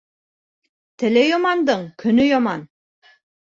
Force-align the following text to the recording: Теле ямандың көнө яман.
Теле 1.03 1.27
ямандың 1.27 1.85
көнө 2.05 2.27
яман. 2.31 2.67